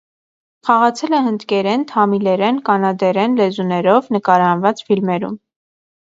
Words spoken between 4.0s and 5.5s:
նկարահանված ֆիլմերում։